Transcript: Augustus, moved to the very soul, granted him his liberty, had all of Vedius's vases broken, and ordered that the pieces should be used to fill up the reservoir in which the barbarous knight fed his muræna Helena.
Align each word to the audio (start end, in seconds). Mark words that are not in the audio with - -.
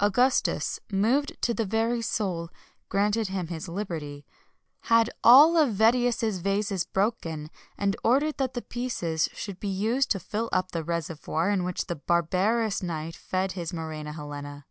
Augustus, 0.00 0.80
moved 0.90 1.40
to 1.40 1.54
the 1.54 1.64
very 1.64 2.02
soul, 2.02 2.50
granted 2.88 3.28
him 3.28 3.46
his 3.46 3.68
liberty, 3.68 4.26
had 4.80 5.08
all 5.22 5.56
of 5.56 5.72
Vedius's 5.72 6.38
vases 6.40 6.84
broken, 6.84 7.48
and 7.78 7.94
ordered 8.02 8.36
that 8.38 8.54
the 8.54 8.62
pieces 8.62 9.28
should 9.32 9.60
be 9.60 9.68
used 9.68 10.10
to 10.10 10.18
fill 10.18 10.48
up 10.52 10.72
the 10.72 10.82
reservoir 10.82 11.50
in 11.50 11.62
which 11.62 11.86
the 11.86 11.94
barbarous 11.94 12.82
knight 12.82 13.14
fed 13.14 13.52
his 13.52 13.70
muræna 13.70 14.12
Helena. 14.16 14.66